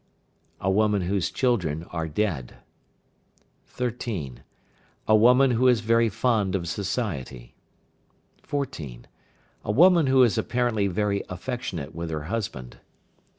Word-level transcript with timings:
A 0.59 0.71
woman 0.71 1.03
whose 1.03 1.29
children 1.29 1.83
are 1.91 2.07
dead. 2.07 2.55
13. 3.67 4.41
A 5.07 5.15
woman 5.15 5.51
who 5.51 5.67
is 5.67 5.81
very 5.81 6.09
fond 6.09 6.55
of 6.55 6.67
society. 6.67 7.53
14. 8.41 9.05
A 9.63 9.71
woman 9.71 10.07
who 10.07 10.23
is 10.23 10.39
apparently 10.39 10.87
very 10.87 11.23
affectionate 11.29 11.93
with 11.93 12.09
her 12.09 12.23
husband. 12.23 12.77